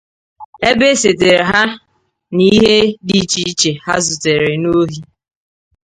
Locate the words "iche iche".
3.21-3.71